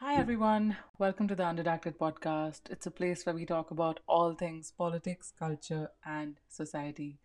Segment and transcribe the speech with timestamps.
[0.00, 0.76] Hi, everyone.
[1.00, 2.70] Welcome to the Undidacted podcast.
[2.70, 7.18] It's a place where we talk about all things politics, culture, and society.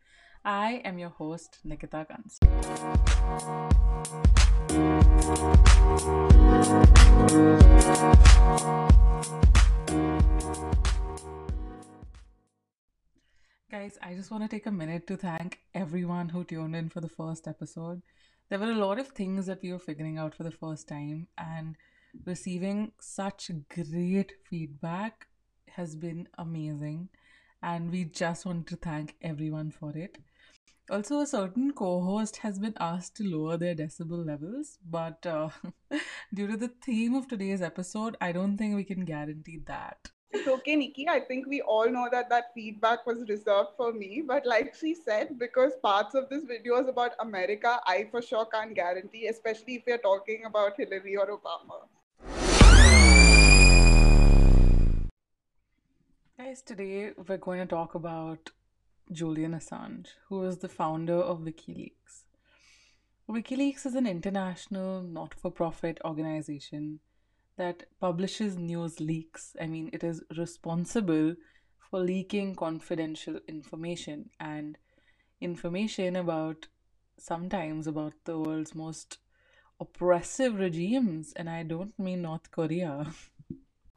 [0.44, 2.40] I am your host, Nikita Gans.
[13.70, 17.02] Guys, I just want to take a minute to thank everyone who tuned in for
[17.02, 18.02] the first episode.
[18.50, 21.28] There were a lot of things that we were figuring out for the first time,
[21.38, 21.76] and
[22.26, 25.28] receiving such great feedback
[25.70, 27.10] has been amazing.
[27.62, 30.18] And we just want to thank everyone for it.
[30.90, 35.50] Also, a certain co host has been asked to lower their decibel levels, but uh,
[36.34, 40.10] due to the theme of today's episode, I don't think we can guarantee that.
[40.32, 41.08] It's okay, Nikki.
[41.08, 44.24] I think we all know that that feedback was reserved for me.
[44.28, 48.46] But like she said, because parts of this video is about America, I for sure
[48.48, 51.88] can't guarantee, especially if we're talking about Hillary or Obama.
[56.44, 58.50] Guys, today we're going to talk about
[59.10, 62.26] Julian Assange, who is the founder of WikiLeaks.
[63.30, 67.00] WikiLeaks is an international not for profit organization
[67.56, 69.56] that publishes news leaks.
[69.62, 71.36] I mean, it is responsible
[71.80, 74.78] for leaking confidential information and
[75.40, 76.68] information about
[77.18, 79.20] sometimes about the world's most
[79.80, 81.32] oppressive regimes.
[81.38, 83.14] And I don't mean North Korea.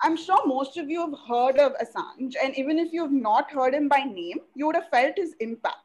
[0.02, 3.74] I'm sure most of you have heard of Assange, and even if you've not heard
[3.74, 5.78] him by name, you would have felt his impact.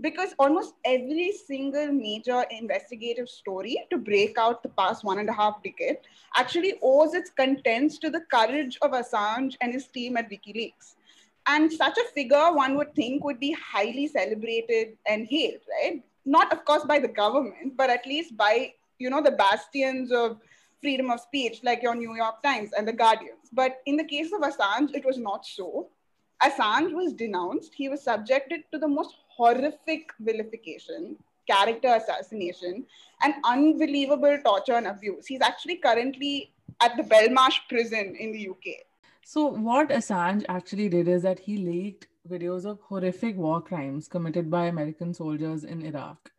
[0.00, 5.32] Because almost every single major investigative story to break out the past one and a
[5.34, 5.98] half decade
[6.38, 10.94] actually owes its contents to the courage of Assange and his team at WikiLeaks.
[11.46, 16.02] And such a figure, one would think, would be highly celebrated and hailed, right?
[16.24, 20.38] Not, of course, by the government, but at least by, you know, the bastions of
[20.80, 23.36] freedom of speech, like your New York Times and the Guardian.
[23.52, 25.88] But in the case of Assange, it was not so.
[26.42, 27.74] Assange was denounced.
[27.74, 32.86] He was subjected to the most horrific vilification, character assassination,
[33.22, 35.26] and unbelievable torture and abuse.
[35.26, 36.52] He's actually currently
[36.82, 38.86] at the Belmarsh prison in the UK.
[39.22, 44.50] So, what Assange actually did is that he leaked videos of horrific war crimes committed
[44.50, 46.30] by American soldiers in Iraq.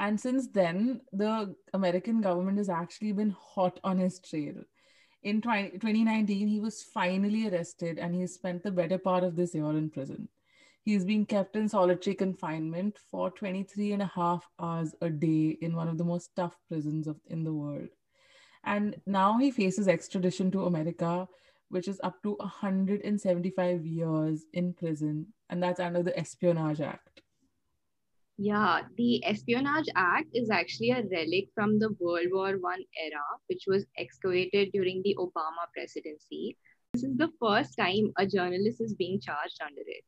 [0.00, 4.54] And since then, the American government has actually been hot on his trail.
[5.22, 9.54] In 20, 2019, he was finally arrested and he spent the better part of this
[9.54, 10.26] year in prison.
[10.82, 15.76] He's been kept in solitary confinement for 23 and a half hours a day in
[15.76, 17.90] one of the most tough prisons of, in the world.
[18.64, 21.28] And now he faces extradition to America,
[21.68, 25.26] which is up to 175 years in prison.
[25.50, 27.20] And that's under the Espionage Act.
[28.42, 33.64] Yeah, the Espionage Act is actually a relic from the World War One era, which
[33.66, 36.56] was excavated during the Obama presidency.
[36.94, 40.04] This is the first time a journalist is being charged under it.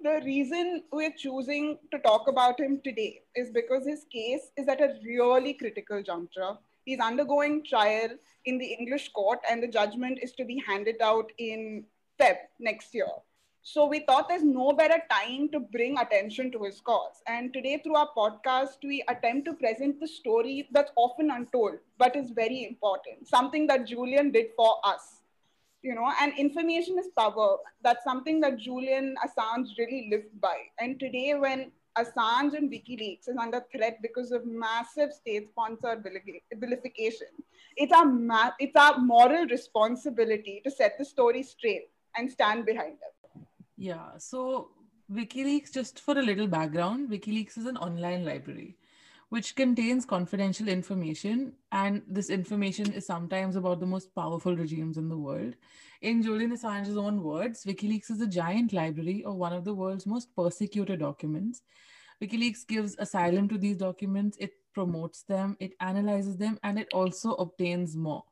[0.00, 4.80] The reason we're choosing to talk about him today is because his case is at
[4.80, 6.54] a really critical juncture.
[6.86, 8.08] He's undergoing trial
[8.46, 11.84] in the English court, and the judgment is to be handed out in
[12.18, 13.12] Feb next year.
[13.62, 17.22] So we thought there's no better time to bring attention to his cause.
[17.26, 22.16] And today, through our podcast, we attempt to present the story that's often untold, but
[22.16, 23.28] is very important.
[23.28, 25.20] Something that Julian did for us.
[25.82, 27.56] You know, and information is power.
[27.82, 30.56] That's something that Julian Assange really lived by.
[30.78, 36.06] And today, when Assange and WikiLeaks is under threat because of massive state-sponsored
[36.54, 37.28] vilification,
[37.76, 42.94] it's our ma- it's our moral responsibility to set the story straight and stand behind
[42.94, 43.19] it.
[43.80, 44.18] Yeah.
[44.18, 44.72] So
[45.10, 48.76] WikiLeaks, just for a little background, WikiLeaks is an online library
[49.30, 51.52] which contains confidential information.
[51.70, 55.54] And this information is sometimes about the most powerful regimes in the world.
[56.02, 60.04] In Julian Assange's own words, WikiLeaks is a giant library of one of the world's
[60.04, 61.62] most persecuted documents.
[62.20, 67.34] WikiLeaks gives asylum to these documents, it promotes them, it analyzes them, and it also
[67.34, 68.24] obtains more.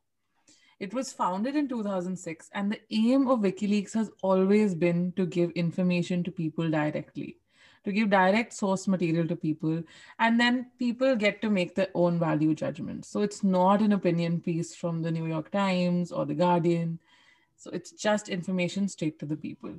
[0.79, 5.51] It was founded in 2006, and the aim of WikiLeaks has always been to give
[5.51, 7.37] information to people directly,
[7.83, 9.83] to give direct source material to people,
[10.19, 13.09] and then people get to make their own value judgments.
[13.09, 16.99] So it's not an opinion piece from the New York Times or the Guardian.
[17.57, 19.73] So it's just information straight to the people.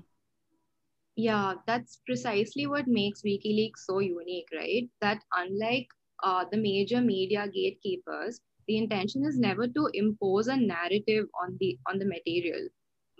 [1.16, 4.88] Yeah, that's precisely what makes WikiLeaks so unique, right?
[5.00, 5.88] That unlike
[6.22, 11.70] uh, the major media gatekeepers, the intention is never to impose a narrative on the
[11.92, 12.68] on the material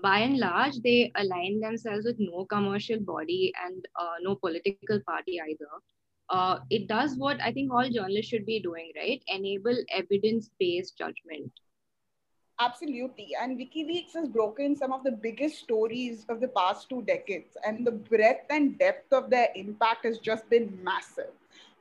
[0.03, 5.41] by and large they align themselves with no commercial body and uh, no political party
[5.47, 5.73] either
[6.29, 10.97] uh, it does what i think all journalists should be doing right enable evidence based
[10.97, 11.67] judgment
[12.63, 13.29] Absolutely.
[13.41, 17.87] And WikiLeaks has broken some of the biggest stories of the past two decades, and
[17.87, 21.33] the breadth and depth of their impact has just been massive.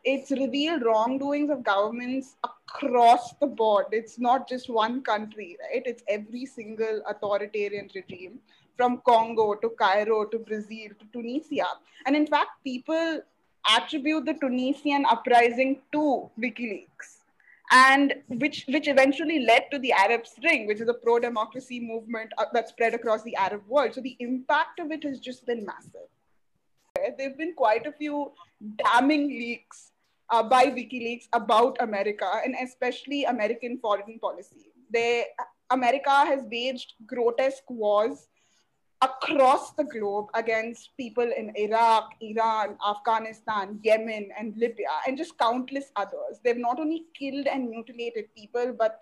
[0.03, 3.85] It's revealed wrongdoings of governments across the board.
[3.91, 5.83] It's not just one country, right?
[5.85, 8.39] It's every single authoritarian regime
[8.77, 11.67] from Congo to Cairo to Brazil to Tunisia.
[12.05, 13.21] And in fact, people
[13.69, 17.19] attribute the Tunisian uprising to WikiLeaks
[17.71, 22.45] and which which eventually led to the Arab Spring, which is a pro-democracy movement uh,
[22.53, 23.93] that spread across the Arab world.
[23.93, 26.09] So the impact of it has just been massive.
[27.17, 28.31] There have been quite a few
[28.77, 29.91] damning leaks
[30.29, 34.71] uh, by WikiLeaks about America and especially American foreign policy.
[34.91, 35.25] They,
[35.69, 38.27] America has waged grotesque wars
[39.01, 45.91] across the globe against people in Iraq, Iran, Afghanistan, Yemen, and Libya, and just countless
[45.95, 46.39] others.
[46.43, 48.99] They've not only killed and mutilated people, but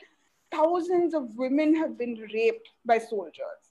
[0.51, 3.66] thousands of women have been raped by soldiers.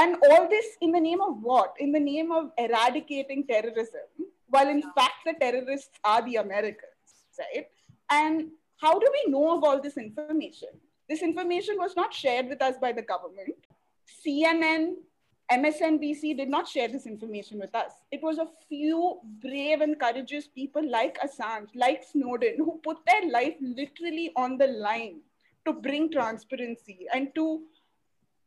[0.00, 1.74] And all this in the name of what?
[1.78, 4.08] In the name of eradicating terrorism,
[4.48, 7.66] while in fact the terrorists are the Americans, right?
[8.10, 8.48] And
[8.78, 10.68] how do we know of all this information?
[11.06, 13.66] This information was not shared with us by the government.
[14.24, 14.94] CNN,
[15.52, 17.92] MSNBC did not share this information with us.
[18.10, 23.30] It was a few brave and courageous people like Assange, like Snowden, who put their
[23.30, 25.20] life literally on the line
[25.66, 27.60] to bring transparency and to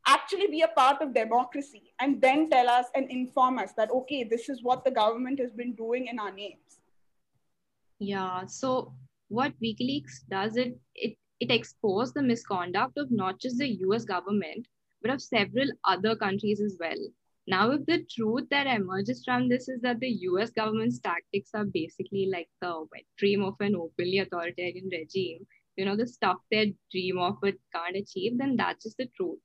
[0.05, 4.23] actually be a part of democracy and then tell us and inform us that, okay,
[4.23, 6.79] this is what the government has been doing in our names.
[7.99, 8.45] Yeah.
[8.45, 8.93] So
[9.29, 14.67] what WikiLeaks does, it, it, it exposes the misconduct of not just the US government,
[15.01, 16.97] but of several other countries as well.
[17.45, 21.65] Now, if the truth that emerges from this is that the US government's tactics are
[21.65, 25.45] basically like the wet dream of an openly authoritarian regime,
[25.75, 29.39] you know, the stuff they dream of but can't achieve, then that's just the truth.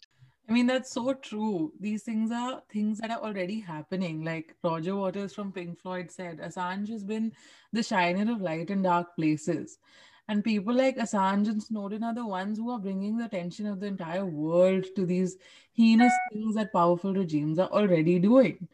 [0.49, 1.73] I mean, that's so true.
[1.79, 4.25] These things are things that are already happening.
[4.25, 7.33] Like Roger Waters from Pink Floyd said, Assange has been
[7.73, 9.79] the shiner of light in dark places.
[10.27, 13.81] And people like Assange and Snowden are the ones who are bringing the attention of
[13.81, 15.37] the entire world to these
[15.75, 18.69] heinous things that powerful regimes are already doing.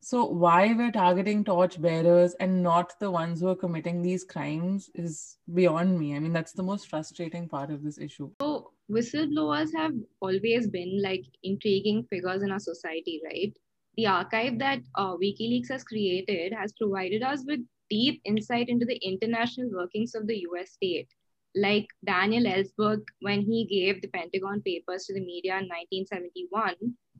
[0.00, 5.38] So, why we're targeting torchbearers and not the ones who are committing these crimes is
[5.52, 6.14] beyond me.
[6.14, 8.30] I mean, that's the most frustrating part of this issue.
[8.40, 13.52] So, whistleblowers have always been like intriguing figures in our society, right?
[13.96, 17.60] The archive that uh, WikiLeaks has created has provided us with
[17.90, 21.08] deep insight into the international workings of the US state.
[21.54, 26.74] Like Daniel Ellsberg, when he gave the Pentagon Papers to the media in 1971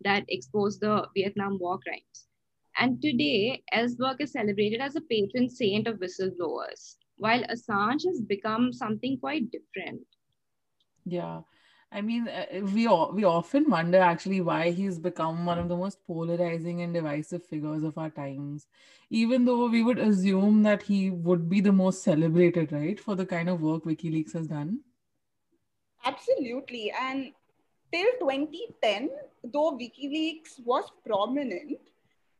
[0.04, 2.26] that exposed the Vietnam War crimes.
[2.78, 8.72] And today, Ellsberg is celebrated as a patron saint of whistleblowers, while Assange has become
[8.74, 10.02] something quite different.
[11.06, 11.40] Yeah.
[11.92, 16.04] I mean, uh, we we often wonder actually why he's become one of the most
[16.06, 18.66] polarizing and divisive figures of our times,
[19.10, 23.26] even though we would assume that he would be the most celebrated, right, for the
[23.26, 24.80] kind of work WikiLeaks has done.
[26.04, 27.32] Absolutely, and
[27.92, 29.10] till 2010,
[29.52, 31.78] though WikiLeaks was prominent,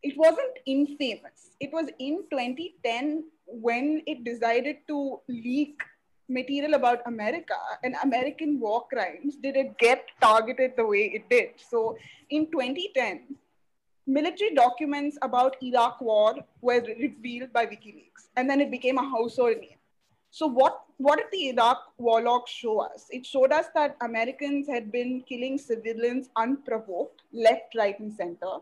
[0.03, 1.51] it wasn't infamous.
[1.61, 5.83] It was in 2010 when it decided to leak
[6.29, 11.51] material about America and American war crimes did it get targeted the way it did.
[11.57, 11.97] So
[12.31, 13.37] in 2010,
[14.07, 19.59] military documents about Iraq war were revealed by WikiLeaks, and then it became a household
[19.61, 19.79] name.
[20.31, 23.07] So what, what did the Iraq war log show us?
[23.11, 28.59] It showed us that Americans had been killing civilians unprovoked, left, right, and center.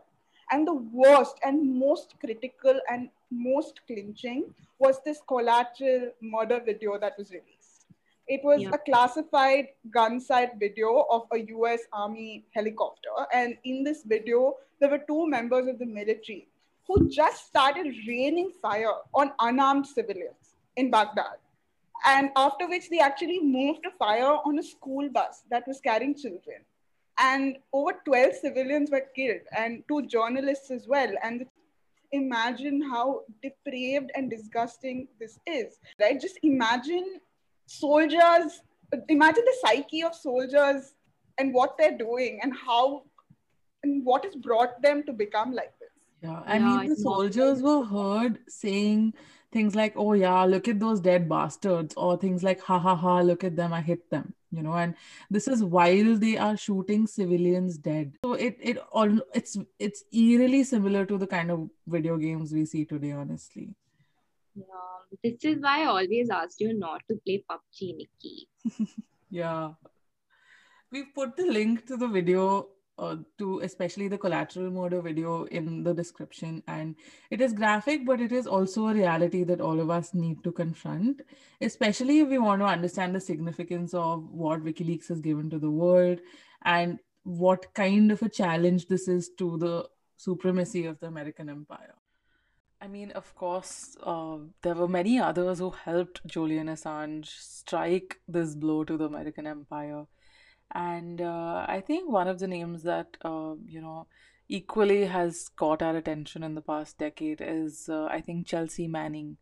[0.51, 7.13] And the worst and most critical and most clinching was this collateral murder video that
[7.17, 7.54] was released.
[8.27, 8.71] It was yeah.
[8.73, 13.09] a classified gun sight video of a US Army helicopter.
[13.33, 16.47] And in this video, there were two members of the military
[16.87, 21.37] who just started raining fire on unarmed civilians in Baghdad.
[22.05, 26.15] And after which they actually moved a fire on a school bus that was carrying
[26.15, 26.65] children.
[27.17, 31.11] And over 12 civilians were killed and two journalists as well.
[31.23, 31.45] And
[32.11, 36.19] imagine how depraved and disgusting this is, right?
[36.19, 37.19] Just imagine
[37.65, 38.61] soldiers
[39.09, 40.93] imagine the psyche of soldiers
[41.37, 43.03] and what they're doing and how
[43.83, 45.89] and what has brought them to become like this.
[46.21, 49.13] Yeah i yeah, mean the soldiers were heard saying
[49.51, 53.19] things like oh yeah look at those dead bastards or things like ha ha ha
[53.21, 54.95] look at them i hit them you know and
[55.29, 58.13] this is while they are shooting civilians dead.
[58.23, 62.65] So it it all it's it's eerily similar to the kind of video games we
[62.65, 63.75] see today honestly
[64.55, 68.47] yeah this is why I always asked you not to play PUBG, Nikki.
[69.29, 69.71] yeah.
[70.91, 75.83] We've put the link to the video uh, to especially the collateral murder video in
[75.83, 76.95] the description and
[77.29, 80.51] it is graphic but it is also a reality that all of us need to
[80.53, 81.21] confront
[81.59, 85.69] especially if we want to understand the significance of what wikileaks has given to the
[85.69, 86.19] world
[86.63, 89.85] and what kind of a challenge this is to the
[90.15, 91.95] supremacy of the american empire
[92.85, 98.53] I mean, of course, uh, there were many others who helped Julian Assange strike this
[98.53, 100.05] blow to the American empire.
[100.71, 104.05] And uh, I think one of the names that, uh, you know,
[104.47, 109.37] equally has caught our attention in the past decade is, uh, I think, Chelsea Manning,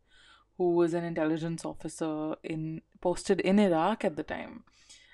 [0.57, 4.63] who was an intelligence officer in posted in Iraq at the time.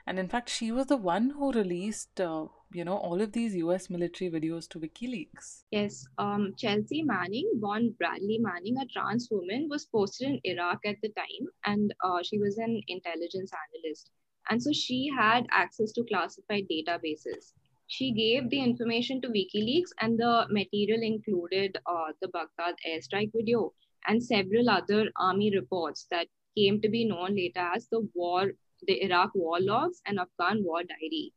[0.09, 3.55] And in fact, she was the one who released, uh, you know, all of these
[3.57, 5.65] US military videos to WikiLeaks.
[5.69, 10.95] Yes, um, Chelsea Manning, born Bradley Manning, a trans woman, was posted in Iraq at
[11.03, 14.09] the time, and uh, she was an intelligence analyst.
[14.49, 17.53] And so she had access to classified databases.
[17.85, 23.73] She gave the information to WikiLeaks, and the material included uh, the Baghdad airstrike video
[24.07, 26.25] and several other army reports that
[26.57, 28.53] came to be known later as the war,
[28.87, 31.33] the Iraq war logs and Afghan war diary.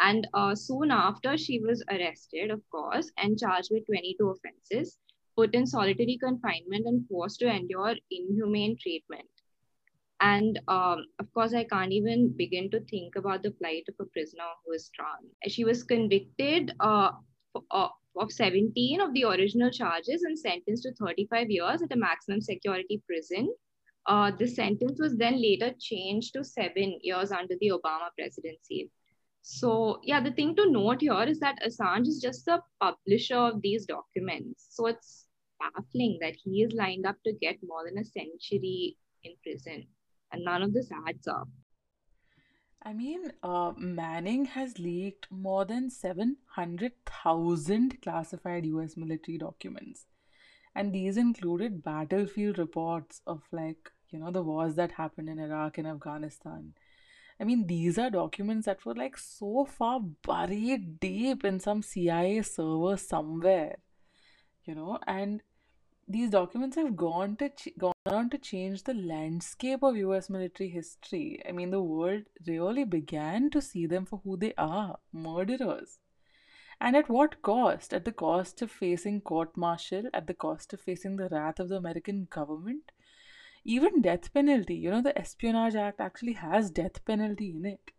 [0.00, 4.96] And uh, soon after, she was arrested, of course, and charged with 22 offenses,
[5.36, 9.28] put in solitary confinement, and forced to endure inhumane treatment.
[10.20, 14.08] And um, of course, I can't even begin to think about the plight of a
[14.10, 15.32] prisoner who is trans.
[15.46, 17.12] She was convicted uh,
[17.70, 22.40] uh, of 17 of the original charges and sentenced to 35 years at a maximum
[22.40, 23.52] security prison.
[24.08, 28.90] Uh, the sentence was then later changed to seven years under the Obama presidency.
[29.42, 33.62] So, yeah, the thing to note here is that Assange is just the publisher of
[33.62, 34.66] these documents.
[34.70, 35.26] So, it's
[35.60, 39.86] baffling that he is lined up to get more than a century in prison
[40.32, 41.48] and none of this adds up.
[42.82, 50.06] I mean, uh, Manning has leaked more than 700,000 classified US military documents.
[50.74, 55.78] And these included battlefield reports of, like, you know, the wars that happened in Iraq
[55.78, 56.74] and Afghanistan.
[57.40, 62.42] I mean, these are documents that were like so far buried deep in some CIA
[62.42, 63.78] server somewhere,
[64.64, 65.42] you know, and
[66.08, 70.70] these documents have gone to ch- gone on to change the landscape of US military
[70.70, 71.40] history.
[71.46, 75.98] I mean, the world really began to see them for who they are murderers.
[76.80, 77.92] And at what cost?
[77.92, 81.68] At the cost of facing court martial, at the cost of facing the wrath of
[81.68, 82.92] the American government,
[83.64, 84.74] even death penalty.
[84.74, 87.90] You know, the Espionage Act actually has death penalty in it.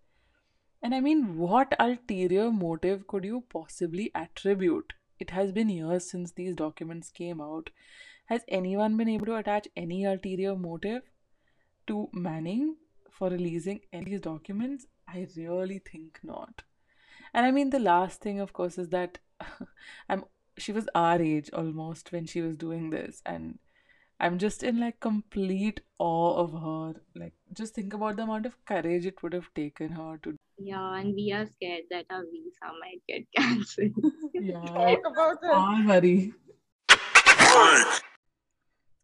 [0.81, 4.93] And I mean, what ulterior motive could you possibly attribute?
[5.19, 7.69] It has been years since these documents came out.
[8.25, 11.01] Has anyone been able to attach any ulterior motive
[11.87, 12.77] to Manning
[13.09, 14.85] for releasing any of these documents?
[15.07, 16.63] I really think not.
[17.33, 19.17] And I mean, the last thing, of course, is that
[20.09, 20.23] I'm
[20.57, 23.59] she was our age almost when she was doing this, and
[24.19, 27.01] I'm just in like complete awe of her.
[27.15, 30.35] Like, just think about the amount of courage it would have taken her to.
[30.57, 33.93] Yeah, and we are scared that our visa might get cancelled.
[34.33, 35.47] Yeah, Talk about it.
[35.47, 36.33] don't worry.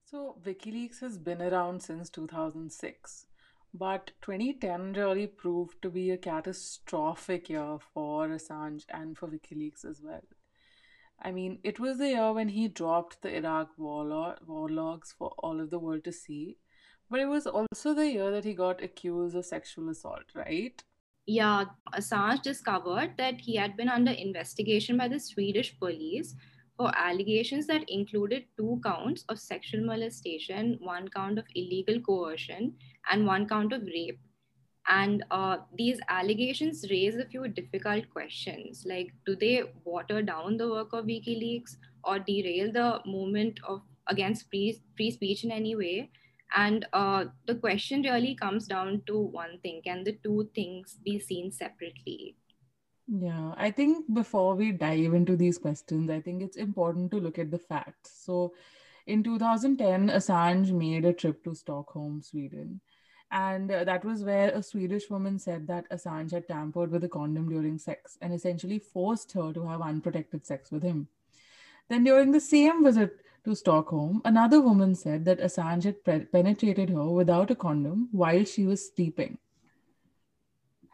[0.06, 3.26] So, WikiLeaks has been around since 2006,
[3.74, 10.02] but 2010 really proved to be a catastrophic year for Assange and for WikiLeaks as
[10.02, 10.22] well.
[11.20, 15.12] I mean, it was the year when he dropped the Iraq war, lo- war logs
[15.12, 16.58] for all of the world to see,
[17.10, 20.84] but it was also the year that he got accused of sexual assault, right?
[21.28, 26.36] yeah, Assange discovered that he had been under investigation by the Swedish police
[26.78, 32.76] for allegations that included two counts of sexual molestation, one count of illegal coercion,
[33.12, 34.20] and one count of rape.
[34.88, 40.70] And uh, these allegations raise a few difficult questions like, do they water down the
[40.70, 46.12] work of WikiLeaks or derail the movement of against free, free speech in any way?
[46.56, 51.20] And uh, the question really comes down to one thing can the two things be
[51.20, 52.38] seen separately?
[53.08, 57.38] Yeah, I think before we dive into these questions, I think it's important to look
[57.38, 58.24] at the facts.
[58.24, 58.54] So,
[59.06, 62.82] in 2010, Assange made a trip to Stockholm, Sweden.
[63.36, 67.10] And uh, that was where a Swedish woman said that Assange had tampered with a
[67.10, 71.10] condom during sex and essentially forced her to have unprotected sex with him.
[71.90, 76.90] Then, during the same visit to Stockholm, another woman said that Assange had pre- penetrated
[76.92, 79.38] her without a condom while she was sleeping.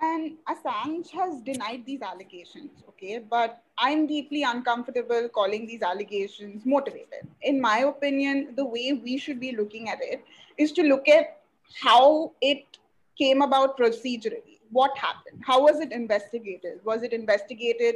[0.02, 3.20] And Assange has denied these allegations, okay?
[3.20, 7.28] But I'm deeply uncomfortable calling these allegations motivated.
[7.44, 10.26] In my opinion, the way we should be looking at it
[10.58, 11.41] is to look at
[11.82, 12.78] how it
[13.18, 14.60] came about procedurally.
[14.72, 15.42] what happened?
[15.46, 16.80] How was it investigated?
[16.86, 17.96] Was it investigated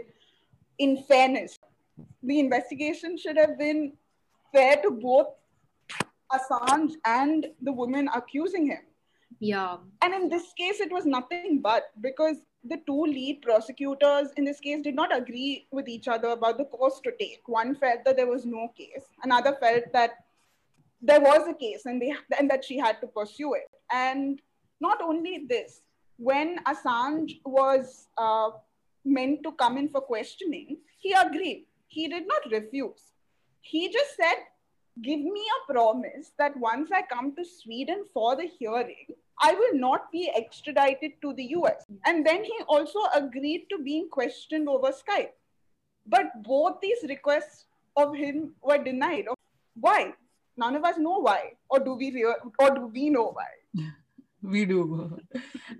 [0.77, 1.57] in fairness?
[2.23, 3.93] The investigation should have been
[4.51, 5.27] fair to both
[6.31, 8.81] Assange and the woman accusing him.
[9.39, 9.77] Yeah.
[10.01, 14.59] And in this case, it was nothing but because the two lead prosecutors in this
[14.59, 17.41] case did not agree with each other about the course to take.
[17.45, 20.24] One felt that there was no case, another felt that
[21.01, 23.69] there was a case and, they, and that she had to pursue it.
[23.91, 24.41] And
[24.79, 25.81] not only this,
[26.17, 28.49] when Assange was uh,
[29.03, 31.65] meant to come in for questioning, he agreed.
[31.87, 33.11] He did not refuse.
[33.61, 34.35] He just said,
[35.01, 39.07] Give me a promise that once I come to Sweden for the hearing,
[39.41, 41.83] I will not be extradited to the US.
[42.05, 45.31] And then he also agreed to being questioned over Skype.
[46.07, 47.65] But both these requests
[47.97, 49.25] of him were denied.
[49.73, 50.13] Why?
[50.57, 51.53] None of us know why.
[51.69, 53.83] Or do we re- or do we know why?
[54.41, 55.19] we do.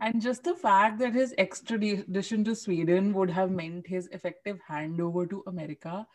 [0.02, 5.30] and just the fact that his extradition to Sweden would have meant his effective handover
[5.30, 6.06] to America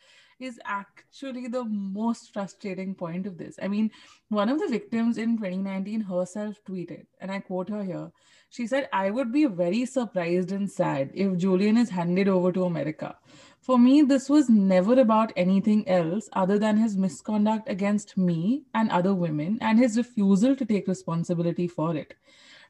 [0.41, 3.59] is actually the most frustrating point of this.
[3.63, 3.91] I mean,
[4.31, 8.11] one of the victims in 2019 herself tweeted, and I quote her here.
[8.49, 12.65] She said, I would be very surprised and sad if Julian is handed over to
[12.65, 13.17] America.
[13.61, 18.91] For me, this was never about anything else other than his misconduct against me and
[18.91, 22.15] other women and his refusal to take responsibility for it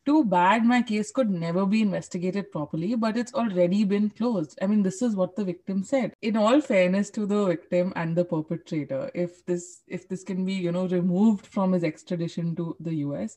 [0.06, 4.58] too bad my case could never be investigated properly, but it's already been closed.
[4.62, 6.14] I mean, this is what the victim said.
[6.22, 10.54] In all fairness to the victim and the perpetrator, if this if this can be,
[10.54, 13.36] you know, removed from his extradition to the US,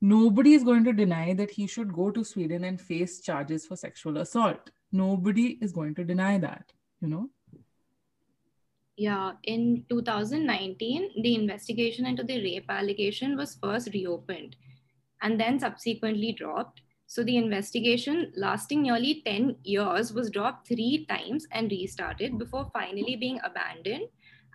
[0.00, 3.76] nobody is going to deny that he should go to Sweden and face charges for
[3.76, 4.70] sexual assault.
[4.92, 7.28] Nobody is going to deny that, you know.
[8.96, 14.56] Yeah, in 2019, the investigation into the rape allegation was first reopened
[15.22, 16.82] and then subsequently dropped.
[17.06, 23.16] So the investigation, lasting nearly 10 years, was dropped three times and restarted before finally
[23.16, 24.08] being abandoned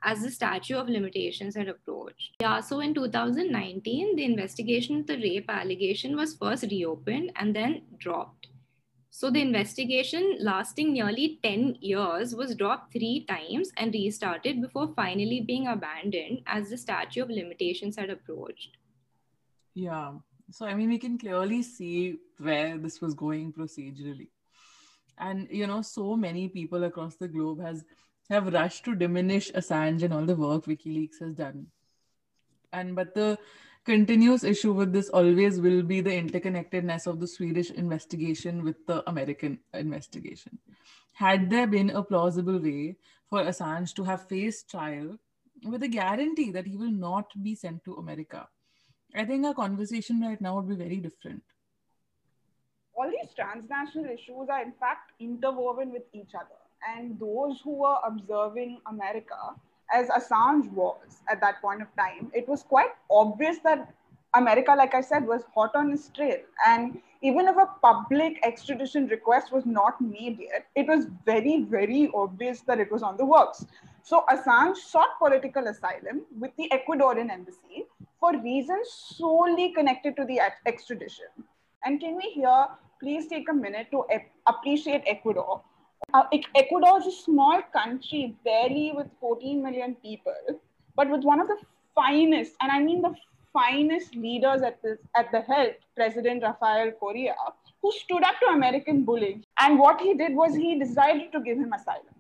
[0.04, 2.36] as the statute of limitations had approached.
[2.40, 7.82] Yeah, so in 2019, the investigation of the rape allegation was first reopened and then
[7.98, 8.48] dropped.
[9.10, 15.42] So the investigation, lasting nearly 10 years, was dropped three times and restarted before finally
[15.42, 18.78] being abandoned as the statute of limitations had approached.
[19.74, 20.14] Yeah,
[20.52, 24.30] so, I mean, we can clearly see where this was going procedurally.
[25.18, 27.84] And, you know, so many people across the globe has
[28.30, 31.68] have rushed to diminish Assange and all the work WikiLeaks has done.
[32.74, 33.38] And but the
[33.88, 39.02] continuous issue with this always will be the interconnectedness of the Swedish investigation with the
[39.10, 40.60] American investigation.
[41.14, 42.98] Had there been a plausible way
[43.30, 45.18] for Assange to have faced trial
[45.64, 48.50] with a guarantee that he will not be sent to America,
[49.16, 51.44] I think our conversation right now would be very different.
[52.94, 56.60] All these transnational issues are, in fact, interwoven with each other.
[56.94, 59.56] And those who were observing America,
[59.94, 63.94] as Assange was at that point of time, it was quite obvious that
[64.36, 66.40] America, like I said, was hot on his trail.
[66.68, 72.12] And even if a public extradition request was not made yet, it was very, very
[72.14, 73.66] obvious that it was on the works.
[74.04, 77.86] So Assange sought political asylum with the Ecuadorian embassy
[78.20, 81.26] for reasons solely connected to the extradition.
[81.84, 82.68] And can we here
[83.00, 84.06] please take a minute to
[84.48, 85.62] appreciate Ecuador?
[86.14, 86.24] Uh,
[86.56, 90.34] Ecuador is a small country, barely with 14 million people,
[90.96, 91.58] but with one of the
[91.96, 93.14] finest, and I mean the
[93.52, 97.36] finest leaders at this at the help, President Rafael Correa,
[97.82, 99.44] who stood up to American bullying.
[99.60, 102.16] And what he did was he decided to give him asylum.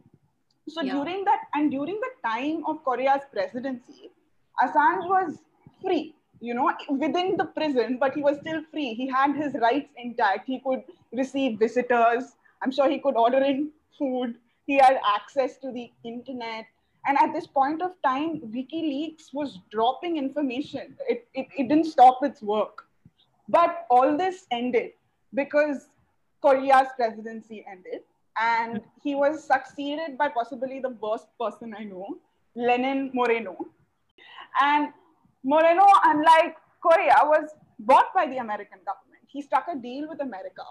[0.67, 0.91] So yeah.
[0.91, 4.11] during that and during the time of Correa's presidency,
[4.61, 5.37] Assange was
[5.81, 8.93] free, you know, within the prison, but he was still free.
[8.95, 10.45] He had his rights intact.
[10.45, 12.35] He could receive visitors.
[12.61, 14.35] I'm sure he could order in food.
[14.65, 16.65] He had access to the internet.
[17.05, 20.95] And at this point of time, WikiLeaks was dropping information.
[21.07, 22.85] It, it, it didn't stop its work.
[23.47, 24.91] But all this ended
[25.33, 25.87] because
[26.41, 28.01] Correa's presidency ended.
[28.39, 32.17] And he was succeeded by possibly the worst person I know,
[32.55, 33.57] Lenin Moreno.
[34.61, 34.89] And
[35.43, 39.23] Moreno, unlike Correa, was bought by the American government.
[39.27, 40.63] He struck a deal with America.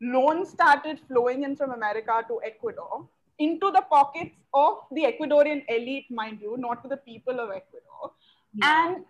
[0.00, 3.06] Loans started flowing in from America to Ecuador
[3.38, 8.12] into the pockets of the Ecuadorian elite, mind you, not to the people of Ecuador.
[8.54, 8.86] Yeah.
[8.86, 9.04] And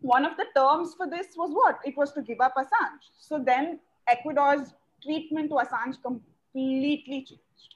[0.00, 1.78] one of the terms for this was what?
[1.84, 3.10] It was to give up Assange.
[3.18, 7.74] So then Ecuador's treatment to Assange completely changed.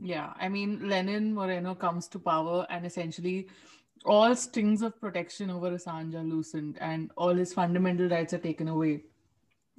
[0.00, 3.48] Yeah, I mean, Lenin Moreno comes to power and essentially
[4.04, 8.68] all strings of protection over Assange are loosened and all his fundamental rights are taken
[8.68, 9.02] away.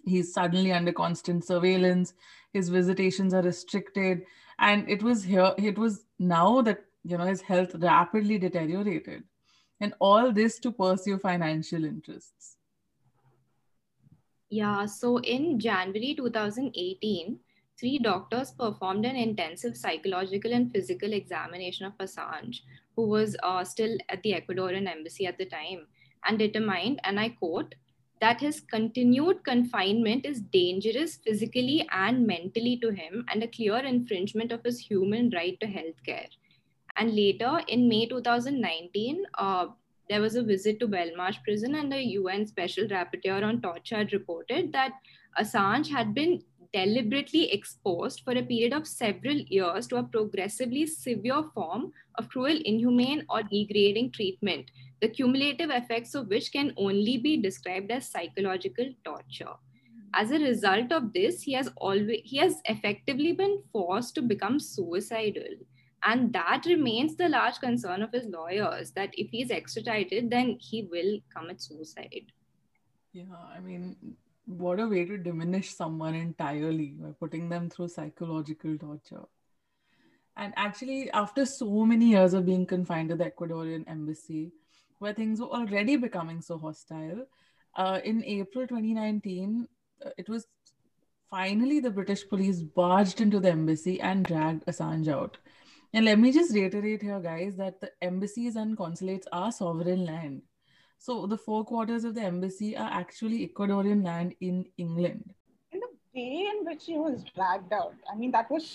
[0.06, 2.14] He's suddenly under constant surveillance.
[2.54, 4.24] His visitations are restricted.
[4.60, 9.24] And it was here it was now that you know his health rapidly deteriorated.
[9.82, 12.58] And all this to pursue financial interests.
[14.50, 17.40] Yeah so in january 2018
[17.80, 22.62] three doctors performed an intensive psychological and physical examination of assange
[22.96, 25.86] who was uh, still at the ecuadorian embassy at the time
[26.26, 27.76] and determined and i quote
[28.22, 34.52] that his continued confinement is dangerous physically and mentally to him and a clear infringement
[34.52, 36.28] of his human right to health care.
[36.98, 39.68] And later, in May 2019, uh,
[40.10, 44.12] there was a visit to Belmarsh prison, and the UN Special Rapporteur on Torture had
[44.12, 44.94] reported that
[45.40, 51.44] Assange had been deliberately exposed for a period of several years to a progressively severe
[51.54, 54.70] form of cruel, inhumane, or degrading treatment
[55.02, 59.54] the cumulative effects of which can only be described as psychological torture.
[60.14, 64.60] As a result of this, he has always he has effectively been forced to become
[64.60, 65.54] suicidal.
[66.04, 70.84] And that remains the large concern of his lawyers that if he's extradited, then he
[70.84, 72.32] will commit suicide.
[73.12, 73.96] Yeah, I mean,
[74.50, 79.26] what a way to diminish someone entirely by putting them through psychological torture.
[80.36, 84.52] And actually, after so many years of being confined to the Ecuadorian embassy,
[84.98, 87.26] where things were already becoming so hostile.
[87.76, 89.68] Uh, in April 2019,
[90.04, 90.48] uh, it was
[91.30, 95.38] finally the British police barged into the embassy and dragged Assange out.
[95.94, 100.42] And let me just reiterate here, guys, that the embassies and consulates are sovereign land.
[101.02, 105.34] So the four quarters of the embassy are actually Ecuadorian land in England
[105.72, 108.68] And the way in which he was dragged out, I mean, that was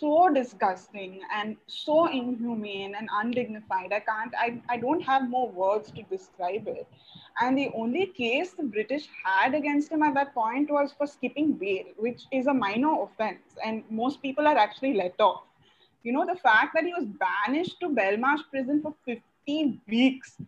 [0.00, 3.92] so disgusting and so inhumane and undignified.
[3.92, 6.88] I can't, I, I don't have more words to describe it.
[7.42, 11.52] And the only case the British had against him at that point was for skipping
[11.52, 13.58] bail, which is a minor offense.
[13.64, 15.44] And most people are actually let off.
[16.02, 20.38] You know, the fact that he was banished to Belmarsh prison for 15 weeks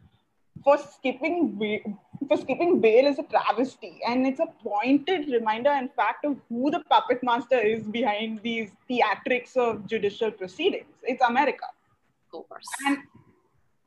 [0.65, 6.25] for skipping for skipping bail is a travesty and it's a pointed reminder in fact
[6.25, 10.95] of who the puppet master is behind these theatrics of judicial proceedings.
[11.03, 11.67] It's america.
[12.33, 12.67] Of course.
[12.87, 12.99] And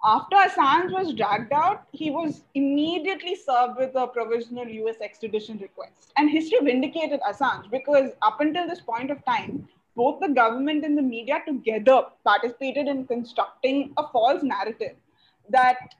[0.03, 6.11] after assange was dragged out he was immediately served with a provisional us extradition request.
[6.17, 10.97] And history vindicated assange because up until this point of time both the government and
[10.97, 14.95] the media together participated in constructing a false narrative
[15.49, 15.95] that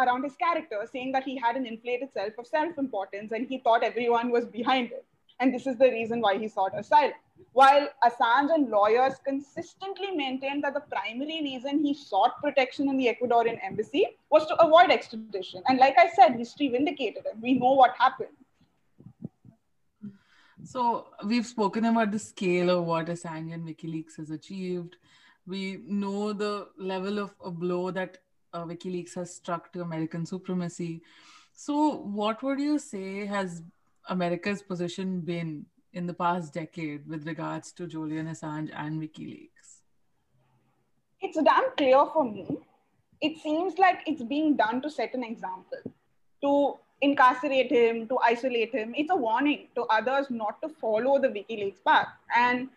[0.00, 3.58] around his character, saying that he had an inflated self of self importance and he
[3.58, 5.04] thought everyone was behind it.
[5.40, 7.12] And this is the reason why he sought asylum.
[7.52, 13.06] While Assange and lawyers consistently maintained that the primary reason he sought protection in the
[13.06, 15.62] Ecuadorian embassy was to avoid extradition.
[15.68, 17.40] And like I said, history vindicated him.
[17.40, 18.30] We know what happened.
[20.64, 24.96] So we've spoken about the scale of what Assange and WikiLeaks has achieved.
[25.46, 28.18] We know the level of a blow that
[28.52, 31.02] uh, WikiLeaks has struck to American supremacy.
[31.52, 33.62] So, what would you say has
[34.08, 39.80] America's position been in the past decade with regards to Julian Assange and WikiLeaks?
[41.20, 42.58] It's damn clear for me.
[43.20, 45.82] It seems like it's being done to set an example,
[46.42, 48.94] to incarcerate him, to isolate him.
[48.96, 52.08] It's a warning to others not to follow the WikiLeaks path.
[52.36, 52.68] And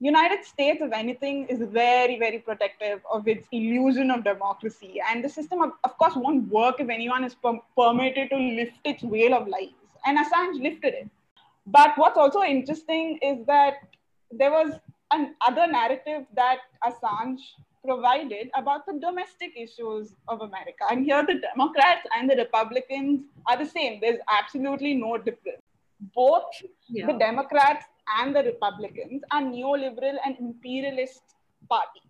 [0.00, 5.00] United States, if anything, is very, very protective of its illusion of democracy.
[5.06, 8.78] And the system, of, of course, won't work if anyone is per- permitted to lift
[8.84, 9.68] its veil of lies.
[10.06, 11.10] And Assange lifted it.
[11.66, 13.74] But what's also interesting is that
[14.30, 14.72] there was
[15.12, 17.40] another narrative that Assange
[17.84, 20.84] provided about the domestic issues of America.
[20.90, 24.00] And here the Democrats and the Republicans are the same.
[24.00, 25.62] There's absolutely no difference.
[26.14, 26.44] Both
[26.88, 27.06] yeah.
[27.06, 27.84] the Democrats
[28.18, 31.22] and the Republicans are neoliberal and imperialist
[31.68, 32.02] parties.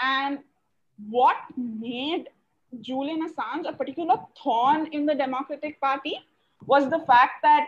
[0.00, 0.38] And
[1.08, 2.28] what made
[2.80, 6.18] Julian Assange a particular thorn in the Democratic Party
[6.66, 7.66] was the fact that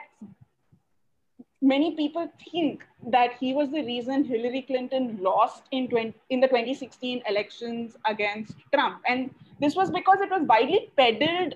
[1.61, 6.49] many people think that he was the reason Hillary Clinton lost in, 20, in the
[6.49, 9.01] 2016 elections against Trump.
[9.09, 11.55] And this was because it was widely peddled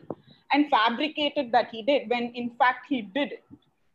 [0.52, 3.40] and fabricated that he did, when in fact he didn't.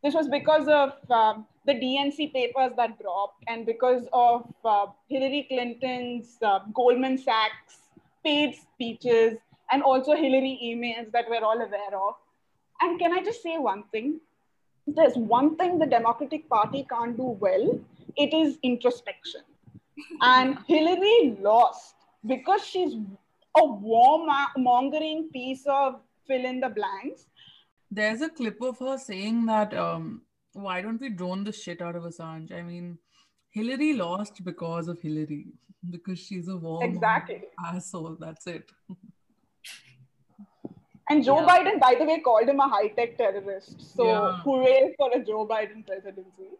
[0.03, 5.45] This was because of um, the DNC papers that dropped and because of uh, Hillary
[5.47, 7.77] Clinton's uh, Goldman Sachs
[8.23, 9.37] paid speeches
[9.71, 12.15] and also Hillary emails that we're all aware of.
[12.81, 14.19] And can I just say one thing?
[14.87, 17.79] There's one thing the Democratic Party can't do well,
[18.17, 19.41] it is introspection.
[20.21, 22.95] and Hillary lost because she's
[23.55, 27.25] a warmongering piece of fill in the blanks
[27.91, 30.21] There's a clip of her saying that um,
[30.53, 32.51] why don't we drone the shit out of Assange?
[32.53, 32.97] I mean,
[33.49, 35.47] Hillary lost because of Hillary,
[35.89, 37.43] because she's a warm Exactly.
[37.65, 38.15] asshole.
[38.19, 38.71] That's it.
[41.09, 41.47] And Joe Yeah.
[41.47, 43.81] Biden, by the way, called him a high tech terrorist.
[43.95, 44.37] So Yeah.
[44.43, 46.51] hooray for a Joe Biden presidency.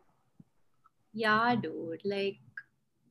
[1.14, 2.02] Yeah, dude.
[2.04, 2.40] Like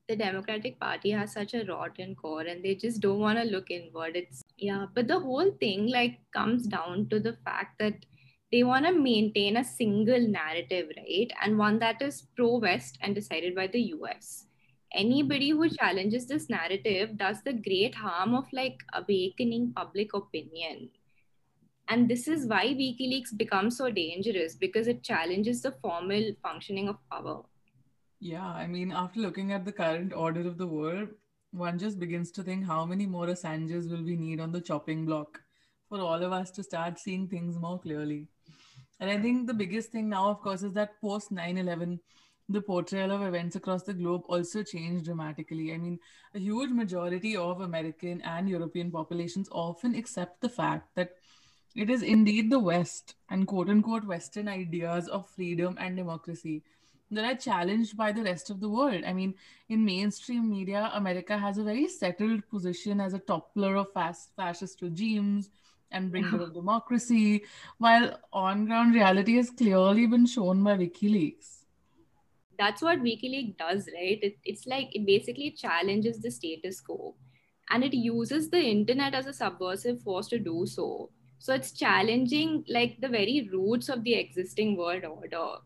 [0.08, 3.70] the Democratic Party has such a rotten core and they just don't want to look
[3.70, 4.16] inward.
[4.16, 8.04] It's yeah, but the whole thing like comes down to the fact that
[8.52, 11.30] they want to maintain a single narrative, right?
[11.42, 14.46] And one that is pro-West and decided by the US.
[14.92, 20.90] Anybody who challenges this narrative does the great harm of like awakening public opinion.
[21.88, 26.96] And this is why WikiLeaks becomes so dangerous because it challenges the formal functioning of
[27.10, 27.42] power.
[28.18, 31.08] Yeah, I mean, after looking at the current order of the world,
[31.52, 35.06] one just begins to think how many more Assanges will we need on the chopping
[35.06, 35.40] block
[35.88, 38.28] for all of us to start seeing things more clearly.
[39.00, 41.98] And I think the biggest thing now, of course, is that post 9 11,
[42.50, 45.72] the portrayal of events across the globe also changed dramatically.
[45.72, 45.98] I mean,
[46.34, 51.12] a huge majority of American and European populations often accept the fact that
[51.74, 56.62] it is indeed the West and quote unquote Western ideas of freedom and democracy
[57.10, 59.02] that are challenged by the rest of the world.
[59.06, 59.34] I mean,
[59.68, 63.92] in mainstream media, America has a very settled position as a toppler of
[64.36, 65.48] fascist regimes
[65.90, 67.44] and bringer of democracy,
[67.78, 71.64] while on ground reality has clearly been shown by WikiLeaks.
[72.58, 74.18] that's what WikiLeaks does, right?
[74.22, 77.14] It, it's like it basically challenges the status quo
[77.70, 81.10] and it uses the internet as a subversive force to do so.
[81.38, 85.56] So it's challenging like the very roots of the existing world order.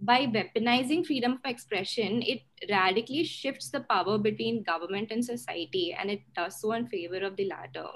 [0.00, 6.10] By weaponizing freedom of expression, it radically shifts the power between government and society, and
[6.10, 7.88] it does so in favor of the latter.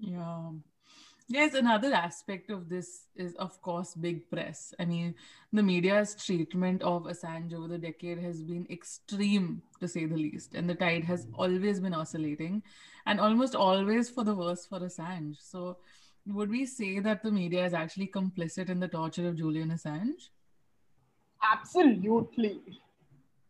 [0.00, 0.50] Yeah.
[1.28, 4.74] Yes, another aspect of this is, of course, big press.
[4.78, 5.14] I mean,
[5.52, 10.54] the media's treatment of Assange over the decade has been extreme, to say the least,
[10.54, 11.40] and the tide has mm-hmm.
[11.40, 12.62] always been oscillating,
[13.06, 15.36] and almost always for the worse for Assange.
[15.40, 15.78] So,
[16.26, 20.28] would we say that the media is actually complicit in the torture of Julian Assange?
[21.42, 22.60] Absolutely.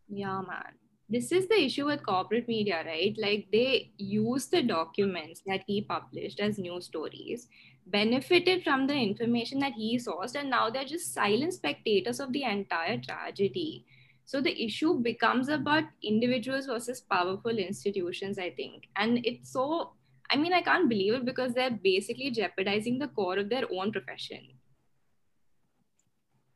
[0.09, 0.73] Yeah, man.
[1.13, 3.15] This is the issue with corporate media, right?
[3.17, 7.47] Like they use the documents that he published as news stories,
[7.85, 12.43] benefited from the information that he sourced, and now they're just silent spectators of the
[12.43, 13.85] entire tragedy.
[14.25, 18.89] So the issue becomes about individuals versus powerful institutions, I think.
[18.95, 19.91] And it's so,
[20.31, 23.91] I mean, I can't believe it because they're basically jeopardizing the core of their own
[23.91, 24.41] profession.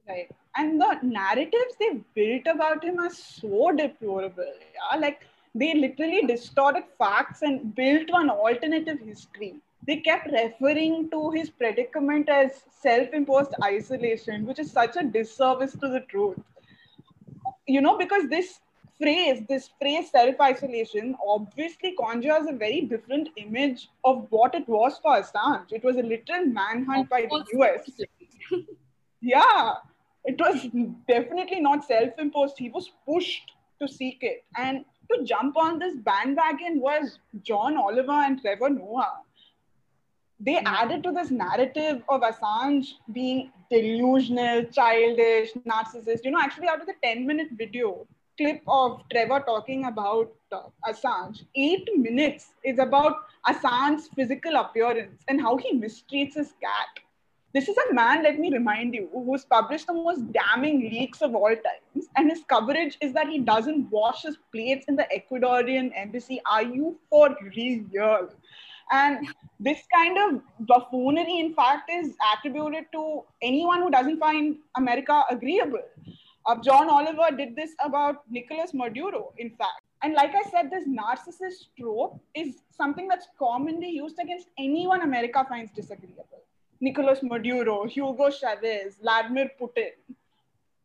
[0.08, 0.30] Right.
[0.56, 4.54] And the narratives they built about him are so deplorable.
[4.74, 5.00] Yeah.
[5.00, 5.22] Like
[5.54, 9.56] they literally distorted facts and built one alternative history.
[9.86, 15.74] They kept referring to his predicament as self imposed isolation, which is such a disservice
[15.74, 16.40] to the truth.
[17.68, 18.60] You know, because this
[19.00, 24.98] phrase, this phrase self isolation, obviously conjures a very different image of what it was
[25.00, 25.72] for Assange.
[25.72, 27.90] It was a literal manhunt by the US.
[29.22, 29.74] Yeah,
[30.26, 30.68] it was
[31.08, 32.58] definitely not self imposed.
[32.58, 33.52] He was pushed
[33.82, 34.44] to seek it.
[34.58, 39.22] And to jump on this bandwagon was John Oliver and Trevor Noah.
[40.40, 40.64] They Yeah.
[40.66, 46.16] added to this narrative of Assange being delusional, childish, narcissist.
[46.16, 50.64] You know, actually, out of the 10 minute video clip of Trevor talking about uh,
[50.88, 53.16] Assange, eight minutes is about
[53.48, 57.04] Assange's physical appearance and how he mistreats his cat.
[57.54, 61.34] This is a man, let me remind you, who's published the most damning leaks of
[61.34, 62.08] all times.
[62.16, 66.42] And his coverage is that he doesn't wash his plates in the Ecuadorian embassy.
[66.46, 68.30] Are you for real?
[68.92, 69.28] And
[69.60, 75.82] this kind of buffoonery, in fact, is attributed to anyone who doesn't find America agreeable.
[76.46, 79.82] Uh, John Oliver did this about Nicolas Maduro, in fact.
[80.04, 85.46] And like I said, this narcissist trope is something that's commonly used against anyone America
[85.50, 86.44] finds disagreeable.
[86.80, 89.92] Nicolas Maduro, Hugo Chavez, Vladimir Putin.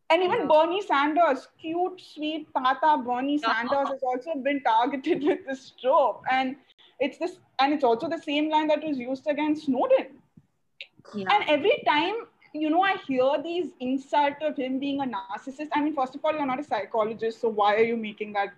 [0.09, 0.47] And even.
[0.47, 6.23] Bernie Sanders, cute, sweet Tata Bernie Sanders has also been targeted with this trope.
[6.31, 6.55] And
[6.99, 10.07] it's this, and it's also the same line that was used against Snowden.
[11.15, 11.27] Yeah.
[11.31, 12.13] And every time,
[12.53, 15.69] you know, I hear these insults of him being a narcissist.
[15.73, 18.53] I mean, first of all, you're not a psychologist, so why are you making that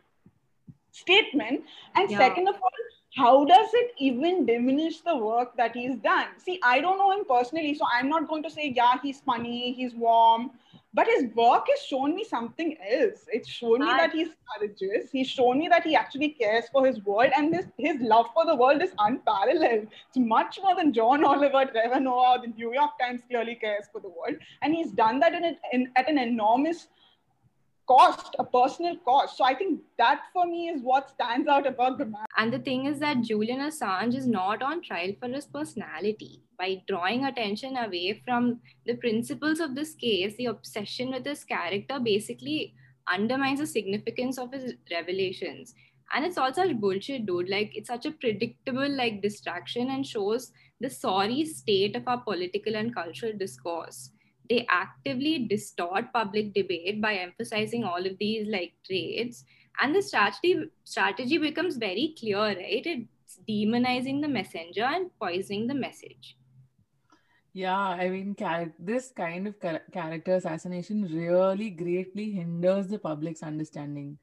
[0.91, 1.63] statement?
[1.95, 2.17] And Yeah.
[2.17, 2.71] second of all,
[3.15, 6.27] how does it even diminish the work that he's done?
[6.37, 9.73] See, I don't know him personally, so I'm not going to say, yeah, he's funny,
[9.73, 10.51] he's warm.
[10.93, 13.25] But his work has shown me something else.
[13.31, 15.11] It's shown me I- that he's courageous.
[15.11, 18.45] He's shown me that he actually cares for his world, and his, his love for
[18.45, 19.87] the world is unparalleled.
[20.07, 23.85] It's much more than John Oliver, Trevor Noah, or the New York Times clearly cares
[23.91, 24.35] for the world.
[24.61, 26.87] And he's done that in, a, in at an enormous
[27.87, 29.37] cost, a personal cost.
[29.37, 32.25] So I think that for me is what stands out about the man.
[32.37, 36.41] And the thing is that Julian Assange is not on trial for his personality.
[36.57, 41.99] By drawing attention away from the principles of this case, the obsession with his character
[41.99, 42.73] basically
[43.07, 45.75] undermines the significance of his revelations.
[46.13, 47.49] And it's all such bullshit, dude.
[47.49, 52.75] Like, it's such a predictable, like, distraction and shows the sorry state of our political
[52.75, 54.11] and cultural discourse.
[54.49, 59.43] They actively distort public debate by emphasizing all of these, like, traits.
[59.79, 62.85] And the strategy strategy becomes very clear right?
[62.85, 66.37] It's demonizing the messenger and poisoning the message.
[67.53, 68.35] Yeah, I mean,
[68.77, 74.17] this kind of char- character assassination really greatly hinders the public's understanding.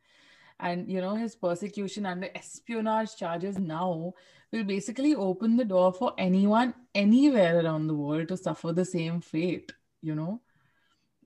[0.61, 4.13] And, you know, his persecution the espionage charges now
[4.53, 9.21] will basically open the door for anyone anywhere around the world to suffer the same
[9.21, 10.41] fate, you know?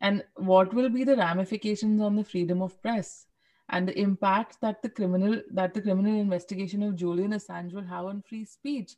[0.01, 3.27] And what will be the ramifications on the freedom of press
[3.69, 8.05] and the impact that the criminal that the criminal investigation of Julian Assange will have
[8.05, 8.93] on free speech,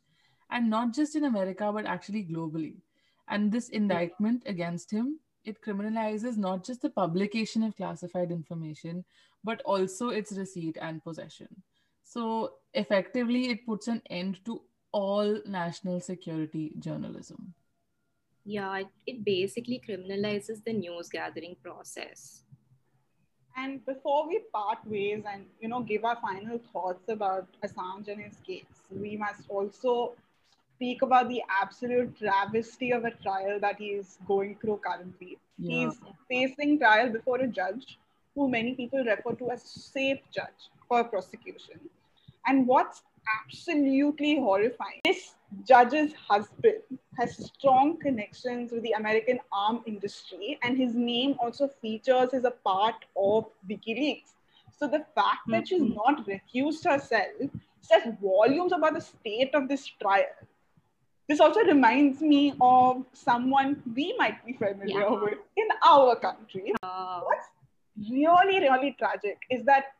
[0.51, 2.75] and not just in America but actually globally.
[3.27, 9.05] And this indictment against him it criminalizes not just the publication of classified information
[9.43, 11.47] but also its receipt and possession.
[12.03, 14.61] So effectively, it puts an end to
[14.91, 17.53] all national security journalism.
[18.45, 22.43] Yeah it, it basically criminalizes the news gathering process
[23.57, 28.21] And before we part ways and you know give our final thoughts about Assange and
[28.21, 30.13] his case, we must also
[30.75, 35.37] speak about the absolute travesty of a trial that he is going through currently.
[35.57, 35.89] Yeah.
[35.89, 35.97] He's
[36.29, 37.97] facing trial before a judge
[38.35, 41.81] who many people refer to as safe judge for prosecution.
[42.47, 43.03] And what's
[43.43, 45.35] absolutely horrifying, this
[45.67, 46.81] judge's husband
[47.17, 52.51] has strong connections with the American arm industry, and his name also features as a
[52.51, 54.33] part of WikiLeaks.
[54.77, 55.95] So the fact that she's Mhm.
[55.95, 60.47] not recused herself says volumes about the state of this trial.
[61.27, 65.23] This also reminds me of someone we might be familiar Yeah.
[65.23, 66.73] with in our country.
[66.81, 67.49] uh, What's
[68.09, 69.93] really, really tragic is that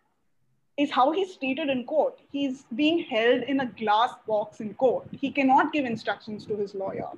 [0.79, 2.19] is how he's treated in court.
[2.31, 5.07] He's being held in a glass box in court.
[5.11, 7.09] He cannot give instructions to his lawyer.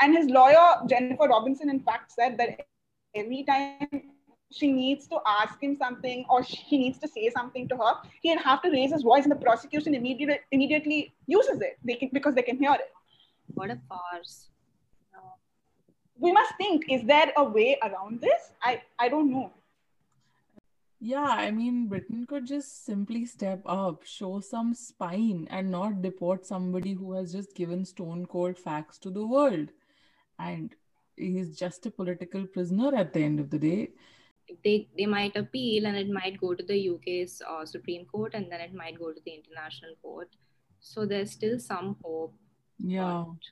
[0.00, 2.66] And his lawyer, Jennifer Robinson, in fact, said that
[3.14, 4.02] every time
[4.50, 8.38] she needs to ask him something or he needs to say something to her, he'll
[8.40, 11.78] have to raise his voice, and the prosecution immediately immediately uses it.
[11.84, 12.90] They can, because they can hear it.
[13.54, 14.48] what a farce
[16.18, 18.42] We must think: Is there a way around this?
[18.62, 19.52] I I don't know.
[21.06, 26.46] Yeah, I mean, Britain could just simply step up, show some spine, and not deport
[26.46, 29.68] somebody who has just given stone cold facts to the world.
[30.38, 30.74] And
[31.16, 33.90] he's just a political prisoner at the end of the day.
[34.64, 38.50] they they might appeal and it might go to the uk's uh, supreme court and
[38.52, 40.36] then it might go to the international court
[40.88, 42.34] so there's still some hope
[42.94, 43.24] Yeah.
[43.28, 43.48] but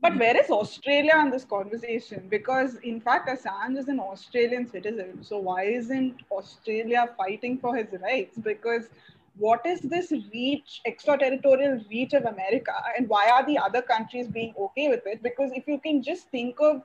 [0.00, 2.28] But where is Australia in this conversation?
[2.28, 5.22] Because in fact, Assange is an Australian citizen.
[5.22, 8.38] So why isn't Australia fighting for his rights?
[8.38, 8.90] Because
[9.36, 14.54] what is this reach, extraterritorial reach of America, and why are the other countries being
[14.58, 15.22] okay with it?
[15.22, 16.82] Because if you can just think of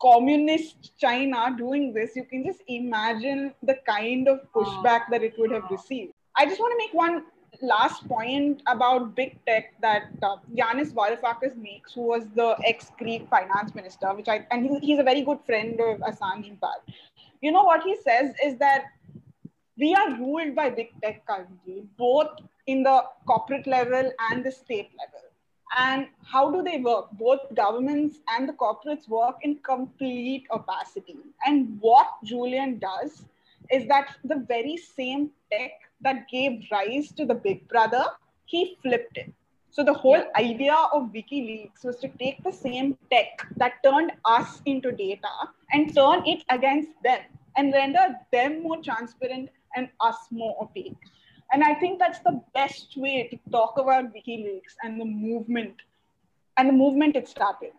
[0.00, 5.50] communist China doing this, you can just imagine the kind of pushback that it would
[5.50, 6.12] have received.
[6.36, 7.24] I just want to make one
[7.62, 13.74] last point about big tech that uh, Yanis Varoufakis makes, who was the ex-Greek finance
[13.74, 16.94] minister, which I and he, he's a very good friend of Assange, in.
[17.40, 18.84] You know what he says is that
[19.78, 22.28] we are ruled by big tech currently, both
[22.66, 25.26] in the corporate level and the state level.
[25.78, 27.10] And how do they work?
[27.12, 31.16] Both governments and the corporates work in complete opacity.
[31.46, 33.24] And what Julian does
[33.72, 38.04] is that the very same tech that gave rise to the Big Brother,
[38.46, 39.32] he flipped it.
[39.70, 44.60] So the whole idea of WikiLeaks was to take the same tech that turned us
[44.66, 45.28] into data
[45.72, 47.20] and turn it against them
[47.56, 50.96] and render them more transparent and us more opaque.
[51.52, 55.74] And I think that's the best way to talk about WikiLeaks and the movement
[56.56, 57.72] and the movement it started.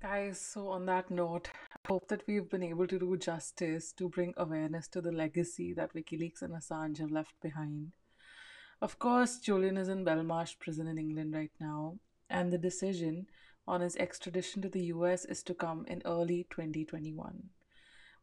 [0.00, 1.50] Guys, so on that note,
[1.86, 5.94] hope that we've been able to do justice to bring awareness to the legacy that
[5.94, 7.92] WikiLeaks and Assange have left behind.
[8.80, 13.26] Of course, Julian is in Belmarsh prison in England right now, and the decision
[13.66, 17.50] on his extradition to the US is to come in early 2021.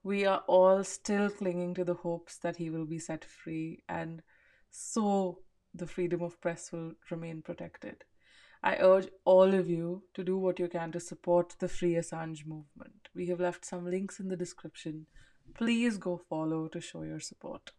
[0.04, 4.22] we are all still clinging to the hopes that he will be set free, and
[4.72, 5.40] so
[5.74, 8.04] the freedom of press will remain protected.
[8.68, 12.46] I urge all of you to do what you can to support the Free Assange
[12.46, 13.08] movement.
[13.16, 15.06] We have left some links in the description.
[15.54, 17.72] Please go follow to show your support.